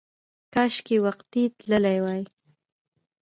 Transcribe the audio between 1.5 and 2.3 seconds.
تللی وای!